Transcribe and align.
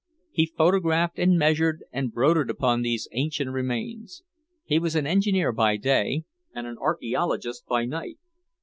He 0.31 0.47
photographed 0.47 1.19
and 1.19 1.37
measured 1.37 1.83
and 1.91 2.11
brooded 2.11 2.49
upon 2.49 2.81
these 2.81 3.07
ancient 3.11 3.51
remains. 3.51 4.23
He 4.65 4.79
was 4.79 4.95
an 4.95 5.05
engineer 5.05 5.51
by 5.51 5.77
day 5.77 6.23
and 6.55 6.65
an 6.65 6.79
archaeologist 6.79 7.67
by 7.67 7.85
night. 7.85 8.17